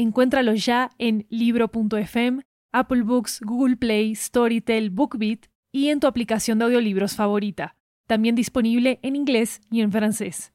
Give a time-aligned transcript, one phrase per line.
[0.00, 2.40] Encuéntralo ya en libro.fm,
[2.72, 5.40] Apple Books, Google Play, Storytel, BookBeat
[5.72, 7.76] y en tu aplicación de audiolibros favorita.
[8.06, 10.52] También disponible en inglés y en francés.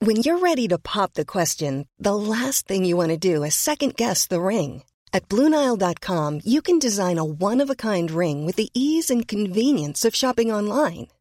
[0.00, 3.54] When you're ready to pop the question, the last thing you want to do is
[3.54, 4.82] second guess the ring.
[5.12, 9.28] At Bluenile.com, you can design a one of a kind ring with the ease and
[9.28, 11.06] convenience of shopping online.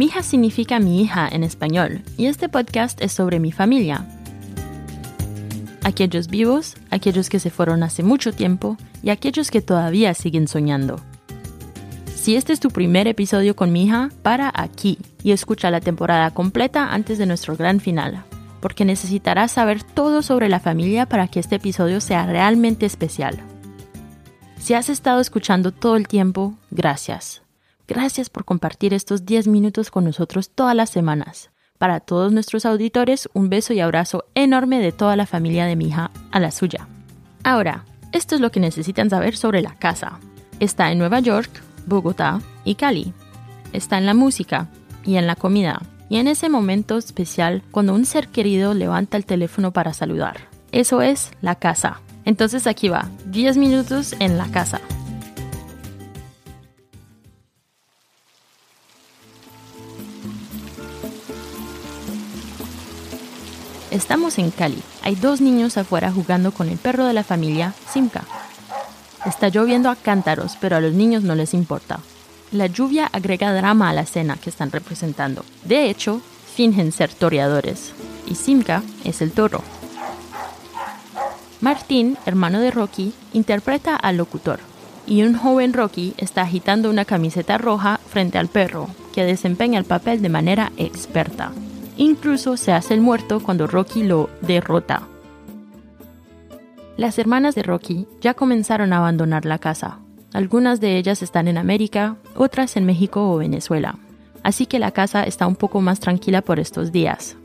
[0.00, 4.06] Mija significa mi hija en español y este podcast es sobre mi familia.
[5.82, 10.96] Aquellos vivos, aquellos que se fueron hace mucho tiempo y aquellos que todavía siguen soñando.
[12.14, 16.30] Si este es tu primer episodio con mi hija, para aquí y escucha la temporada
[16.30, 18.24] completa antes de nuestro gran final,
[18.62, 23.38] porque necesitarás saber todo sobre la familia para que este episodio sea realmente especial.
[24.58, 27.42] Si has estado escuchando todo el tiempo, gracias.
[27.90, 31.50] Gracias por compartir estos 10 minutos con nosotros todas las semanas.
[31.76, 35.88] Para todos nuestros auditores, un beso y abrazo enorme de toda la familia de mi
[35.88, 36.86] hija a la suya.
[37.42, 40.20] Ahora, esto es lo que necesitan saber sobre la casa.
[40.60, 41.50] Está en Nueva York,
[41.86, 43.12] Bogotá y Cali.
[43.72, 44.68] Está en la música
[45.04, 45.82] y en la comida.
[46.08, 50.36] Y en ese momento especial cuando un ser querido levanta el teléfono para saludar.
[50.70, 52.02] Eso es la casa.
[52.24, 54.80] Entonces aquí va, 10 minutos en la casa.
[63.90, 64.80] Estamos en Cali.
[65.02, 68.22] Hay dos niños afuera jugando con el perro de la familia, Simka.
[69.26, 71.98] Está lloviendo a cántaros, pero a los niños no les importa.
[72.52, 75.44] La lluvia agrega drama a la escena que están representando.
[75.64, 76.20] De hecho,
[76.54, 77.92] fingen ser toreadores.
[78.28, 79.60] Y Simka es el toro.
[81.60, 84.60] Martín, hermano de Rocky, interpreta al locutor.
[85.04, 89.84] Y un joven Rocky está agitando una camiseta roja frente al perro, que desempeña el
[89.84, 91.50] papel de manera experta.
[92.00, 95.02] Incluso se hace el muerto cuando Rocky lo derrota.
[96.96, 99.98] Las hermanas de Rocky ya comenzaron a abandonar la casa.
[100.32, 103.98] Algunas de ellas están en América, otras en México o Venezuela.
[104.42, 107.36] Así que la casa está un poco más tranquila por estos días.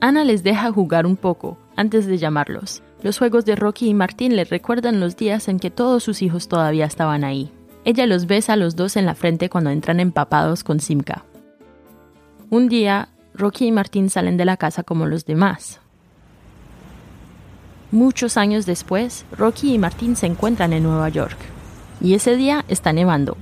[0.00, 2.82] Ana les deja jugar un poco antes de llamarlos.
[3.04, 6.48] Los juegos de Rocky y Martín les recuerdan los días en que todos sus hijos
[6.48, 7.52] todavía estaban ahí.
[7.84, 11.24] Ella los besa a los dos en la frente cuando entran empapados con Simka.
[12.50, 15.80] Un día, Rocky y Martín salen de la casa como los demás.
[17.90, 21.36] Muchos años después, Rocky y Martín se encuentran en Nueva York.
[22.00, 23.36] Y ese día está nevando.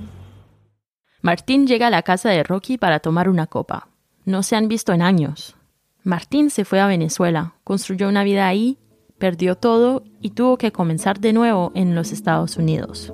[1.21, 3.87] Martín llega a la casa de Rocky para tomar una copa.
[4.25, 5.55] No se han visto en años.
[6.03, 8.77] Martín se fue a Venezuela, construyó una vida ahí,
[9.17, 13.13] perdió todo y tuvo que comenzar de nuevo en los Estados Unidos.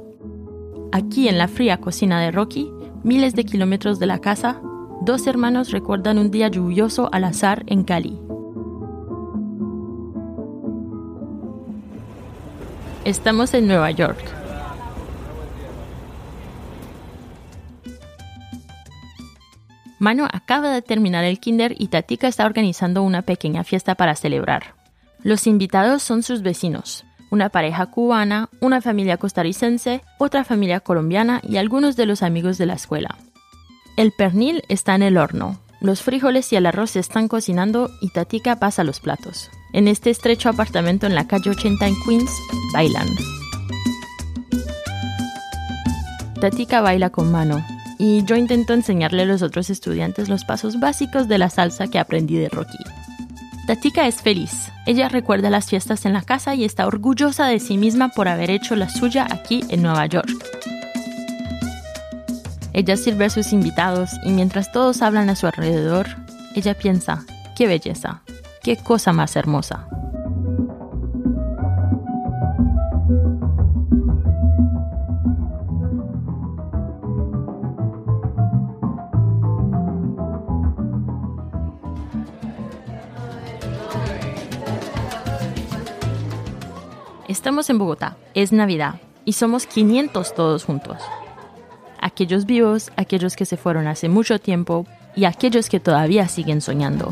[0.91, 2.69] Aquí en la fría cocina de Rocky,
[3.03, 4.61] miles de kilómetros de la casa,
[5.01, 8.19] dos hermanos recuerdan un día lluvioso al azar en Cali.
[13.03, 14.19] Estamos en Nueva York.
[19.97, 24.75] Mano acaba de terminar el kinder y Tatika está organizando una pequeña fiesta para celebrar.
[25.23, 31.57] Los invitados son sus vecinos, una pareja cubana, una familia costarricense, otra familia colombiana y
[31.57, 33.15] algunos de los amigos de la escuela.
[33.97, 35.59] El pernil está en el horno.
[35.81, 39.49] Los frijoles y el arroz se están cocinando y Tatika pasa los platos.
[39.73, 42.31] En este estrecho apartamento en la calle 80 en Queens,
[42.73, 43.07] bailan.
[46.39, 47.63] Tatika baila con mano
[47.99, 51.99] y yo intento enseñarle a los otros estudiantes los pasos básicos de la salsa que
[51.99, 52.79] aprendí de Rocky.
[53.67, 54.71] Tatika es feliz.
[54.87, 58.49] Ella recuerda las fiestas en la casa y está orgullosa de sí misma por haber
[58.49, 60.70] hecho la suya aquí en Nueva York.
[62.73, 66.07] Ella sirve a sus invitados y mientras todos hablan a su alrededor,
[66.55, 67.25] ella piensa,
[67.55, 68.21] qué belleza,
[68.63, 69.87] qué cosa más hermosa.
[87.27, 88.95] Estamos en Bogotá, es Navidad
[89.25, 90.97] y somos 500 todos juntos.
[92.01, 97.09] Aquellos vivos, aquellos que se fueron hace mucho tiempo y aquellos que todavía siguen soñando.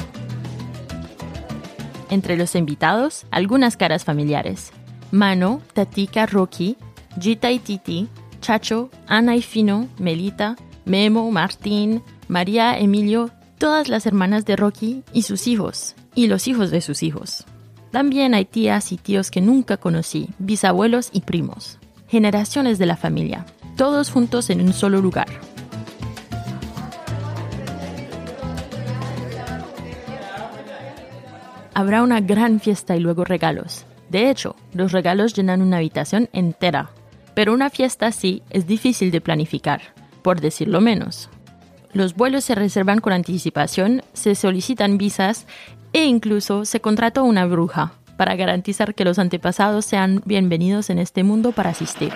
[2.09, 4.71] Entre los invitados, algunas caras familiares.
[5.11, 6.75] Mano, Tatica, Rocky,
[7.19, 8.07] Gita y Titi,
[8.41, 10.55] Chacho, Ana y Fino, Melita,
[10.85, 16.71] Memo, Martín, María, Emilio, todas las hermanas de Rocky y sus hijos, y los hijos
[16.71, 17.45] de sus hijos.
[17.91, 21.79] También hay tías y tíos que nunca conocí, bisabuelos y primos.
[22.07, 23.45] Generaciones de la familia,
[23.79, 25.29] todos juntos en un solo lugar.
[31.73, 33.85] Habrá una gran fiesta y luego regalos.
[34.09, 36.89] De hecho, los regalos llenan una habitación entera.
[37.33, 39.81] Pero una fiesta así es difícil de planificar,
[40.23, 41.29] por decirlo menos.
[41.93, 45.47] Los vuelos se reservan con anticipación, se solicitan visas
[45.93, 51.23] e incluso se contrata una bruja para garantizar que los antepasados sean bienvenidos en este
[51.23, 52.11] mundo para asistir.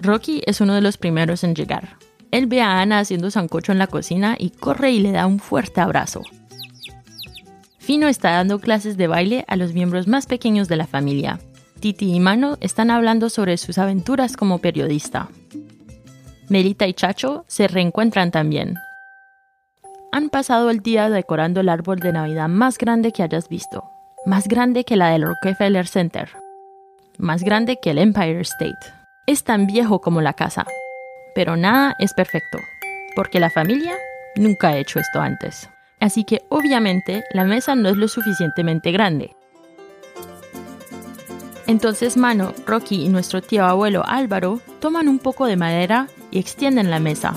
[0.00, 1.96] Rocky es uno de los primeros en llegar.
[2.30, 5.38] Él ve a Ana haciendo sancocho en la cocina y corre y le da un
[5.38, 6.22] fuerte abrazo.
[7.78, 11.40] Fino está dando clases de baile a los miembros más pequeños de la familia.
[11.80, 15.28] Titi y Mano están hablando sobre sus aventuras como periodista.
[16.48, 18.74] Melita y Chacho se reencuentran también,
[20.10, 23.84] han pasado el día decorando el árbol de Navidad más grande que hayas visto,
[24.24, 26.30] más grande que la del Rockefeller Center,
[27.18, 28.97] más grande que el Empire State.
[29.28, 30.64] Es tan viejo como la casa,
[31.34, 32.56] pero nada es perfecto,
[33.14, 33.92] porque la familia
[34.36, 35.68] nunca ha hecho esto antes.
[36.00, 39.36] Así que obviamente la mesa no es lo suficientemente grande.
[41.66, 46.90] Entonces Mano, Rocky y nuestro tío abuelo Álvaro toman un poco de madera y extienden
[46.90, 47.34] la mesa.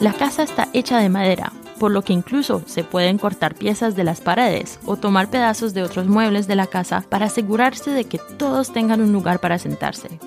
[0.00, 1.51] La casa está hecha de madera,
[1.82, 5.82] por lo que incluso se pueden cortar piezas de las paredes o tomar pedazos de
[5.82, 10.20] otros muebles de la casa para asegurarse de que todos tengan un lugar para sentarse.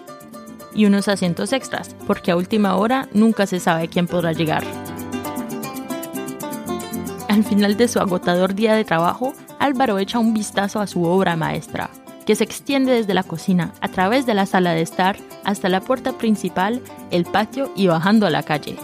[0.73, 4.65] Y unos asientos extras, porque a última hora nunca se sabe quién podrá llegar.
[7.29, 11.37] Al final de su agotador día de trabajo, Álvaro echa un vistazo a su obra
[11.37, 11.89] maestra,
[12.25, 15.15] que se extiende desde la cocina a través de la sala de estar
[15.45, 16.81] hasta la puerta principal,
[17.11, 18.75] el patio y bajando a la calle.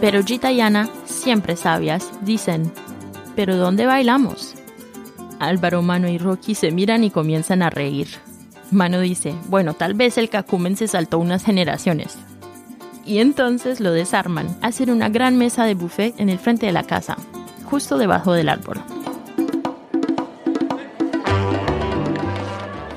[0.00, 2.72] Pero Gita y Ana, siempre sabias, dicen,
[3.34, 4.54] ¿pero dónde bailamos?
[5.40, 8.08] Álvaro, Mano y Rocky se miran y comienzan a reír.
[8.70, 12.16] Mano dice, bueno, tal vez el cacumen se saltó unas generaciones.
[13.04, 16.84] Y entonces lo desarman, hacen una gran mesa de buffet en el frente de la
[16.84, 17.16] casa,
[17.64, 18.80] justo debajo del árbol.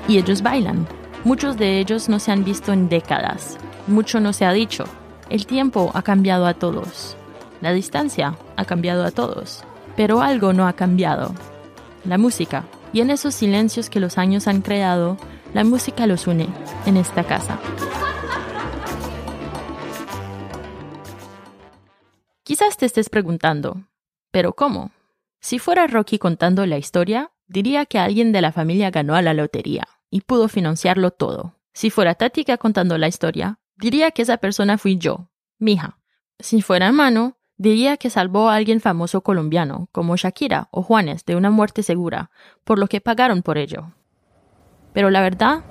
[0.06, 0.86] Y ellos bailan.
[1.24, 3.56] Muchos de ellos no se han visto en décadas.
[3.86, 4.84] Mucho no se ha dicho,
[5.32, 7.16] el tiempo ha cambiado a todos.
[7.62, 9.64] La distancia ha cambiado a todos.
[9.96, 11.34] Pero algo no ha cambiado.
[12.04, 12.66] La música.
[12.92, 15.16] Y en esos silencios que los años han creado,
[15.54, 16.48] la música los une
[16.84, 17.58] en esta casa.
[22.44, 23.84] Quizás te estés preguntando,
[24.32, 24.90] ¿pero cómo?
[25.40, 29.32] Si fuera Rocky contando la historia, diría que alguien de la familia ganó a la
[29.32, 31.54] lotería y pudo financiarlo todo.
[31.72, 35.98] Si fuera Tática contando la historia, diría que esa persona fui yo, mi hija.
[36.38, 41.34] Si fuera hermano, diría que salvó a alguien famoso colombiano, como Shakira o Juanes, de
[41.34, 42.30] una muerte segura,
[42.62, 43.90] por lo que pagaron por ello.
[44.92, 45.64] Pero la verdad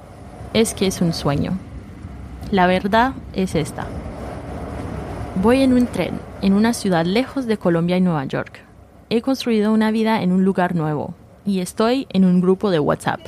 [0.54, 1.58] es que es un sueño.
[2.52, 3.88] La verdad es esta.
[5.42, 8.60] Voy en un tren, en una ciudad lejos de Colombia y Nueva York.
[9.10, 11.16] He construido una vida en un lugar nuevo
[11.46, 13.22] y estoy en un grupo de WhatsApp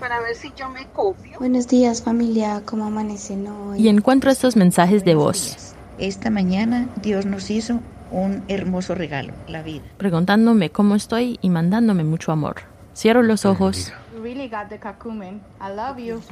[0.00, 1.38] para ver si yo me copio.
[1.38, 3.78] Buenos días familia, ¿cómo amanecen hoy?
[3.78, 5.74] Y encuentro estos mensajes de voz.
[5.98, 9.84] Esta mañana Dios nos hizo un hermoso regalo, la vida.
[9.98, 12.62] Preguntándome cómo estoy y mandándome mucho amor.
[12.94, 13.92] Cierro los ojos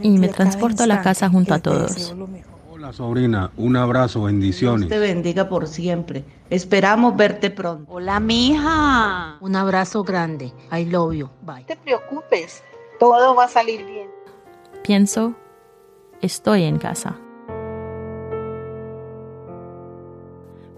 [0.00, 2.14] y me transporto a la casa junto a todos.
[2.76, 4.88] Hola sobrina, un abrazo, bendiciones.
[4.88, 6.24] Dios te bendiga por siempre.
[6.50, 7.92] Esperamos verte pronto.
[7.92, 10.52] Hola mija, un abrazo grande.
[10.76, 11.30] I love you.
[11.42, 11.60] Bye.
[11.60, 12.64] No te preocupes,
[12.98, 14.08] todo va a salir bien.
[14.82, 15.36] Pienso,
[16.20, 17.16] estoy en casa.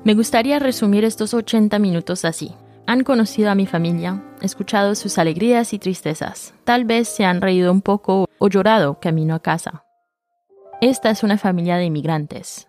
[0.04, 2.54] Me gustaría resumir estos 80 minutos así.
[2.86, 6.52] Han conocido a mi familia, escuchado sus alegrías y tristezas.
[6.64, 9.85] Tal vez se han reído un poco o llorado camino a casa.
[10.82, 12.68] Esta es una familia de inmigrantes,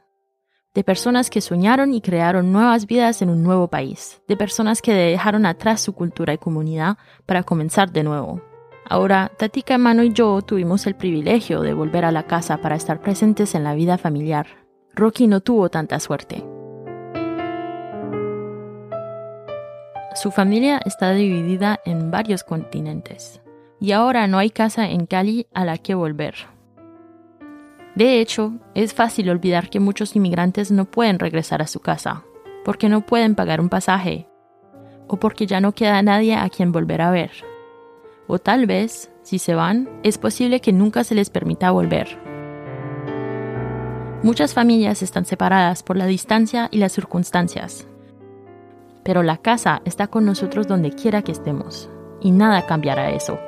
[0.74, 4.94] de personas que soñaron y crearon nuevas vidas en un nuevo país, de personas que
[4.94, 8.42] dejaron atrás su cultura y comunidad para comenzar de nuevo.
[8.90, 13.02] Ahora, Tatica, Mano y yo tuvimos el privilegio de volver a la casa para estar
[13.02, 14.48] presentes en la vida familiar.
[14.94, 16.46] Rocky no tuvo tanta suerte.
[20.16, 23.42] Su familia está dividida en varios continentes
[23.82, 26.57] y ahora no hay casa en Cali a la que volver.
[27.98, 32.24] De hecho, es fácil olvidar que muchos inmigrantes no pueden regresar a su casa,
[32.64, 34.28] porque no pueden pagar un pasaje,
[35.08, 37.32] o porque ya no queda nadie a quien volver a ver.
[38.28, 42.20] O tal vez, si se van, es posible que nunca se les permita volver.
[44.22, 47.88] Muchas familias están separadas por la distancia y las circunstancias,
[49.02, 51.90] pero la casa está con nosotros donde quiera que estemos,
[52.22, 53.40] y nada cambiará eso.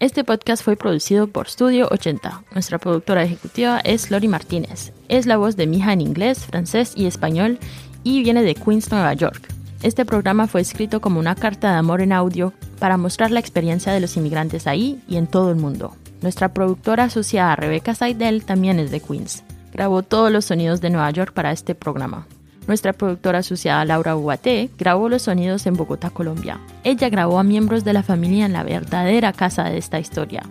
[0.00, 2.44] Este podcast fue producido por Studio 80.
[2.52, 4.92] Nuestra productora ejecutiva es Lori Martínez.
[5.08, 7.58] Es la voz de Mija en inglés, francés y español
[8.04, 9.48] y viene de Queens, Nueva York.
[9.82, 13.92] Este programa fue escrito como una carta de amor en audio para mostrar la experiencia
[13.92, 15.96] de los inmigrantes ahí y en todo el mundo.
[16.22, 19.42] Nuestra productora asociada Rebecca Seidel también es de Queens
[19.78, 22.26] grabó todos los sonidos de Nueva York para este programa.
[22.68, 26.60] Nuestra productora asociada Laura Ubaté grabó los sonidos en Bogotá, Colombia.
[26.84, 30.42] Ella grabó a miembros de la familia en la verdadera casa de esta historia.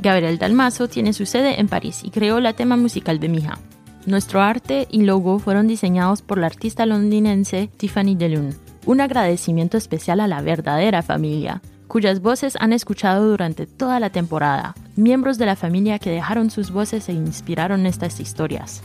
[0.00, 3.58] Gabriel Dalmazo tiene su sede en París y creó la tema musical de Mija.
[4.06, 8.54] Nuestro arte y logo fueron diseñados por la artista londinense Tiffany DeLune.
[8.86, 14.76] Un agradecimiento especial a la verdadera familia, cuyas voces han escuchado durante toda la temporada,
[14.94, 18.82] miembros de la familia que dejaron sus voces e inspiraron estas historias.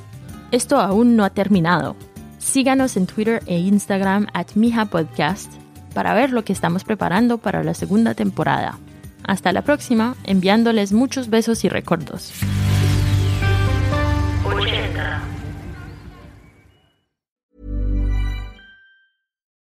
[0.52, 1.96] Esto aún no ha terminado.
[2.40, 5.52] Síganos en Twitter e Instagram at Mija Podcast
[5.94, 8.80] para ver lo que estamos preparando para la segunda temporada.
[9.24, 12.32] Hasta la próxima, enviándoles muchos besos y recuerdos.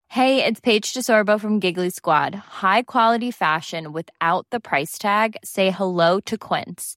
[0.08, 2.34] Hey, it's Paige DeSorbo from Giggly Squad.
[2.34, 5.36] High quality fashion without the price tag.
[5.42, 6.96] Say hello to Quince.